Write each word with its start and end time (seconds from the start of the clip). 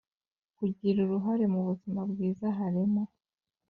Kugira 0.57 0.97
uruhare 1.01 1.45
m 1.51 1.55
ubuzima 1.61 2.01
bwiza 2.11 2.45
halimo 2.57 3.03